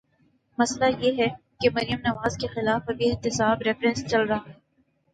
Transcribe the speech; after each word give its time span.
مسئلہ 0.57 0.85
یہ 0.99 1.21
ہے 1.21 1.27
کہ 1.59 1.69
مریم 1.69 1.99
نواز 2.03 2.37
کے 2.37 2.47
خلاف 2.47 2.89
بھی 2.97 3.11
احتساب 3.11 3.61
ریفرنس 3.61 4.05
چل 4.07 4.21
رہا 4.21 4.39
ہے۔ 4.47 4.53